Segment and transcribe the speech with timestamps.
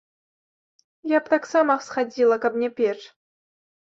[1.15, 2.97] Я б таксама схадзіла, каб не печ.